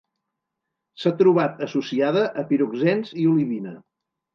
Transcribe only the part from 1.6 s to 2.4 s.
associada